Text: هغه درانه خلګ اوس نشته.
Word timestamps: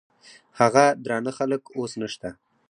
هغه 0.59 0.85
درانه 1.03 1.31
خلګ 1.37 1.61
اوس 1.77 1.91
نشته. 2.01 2.29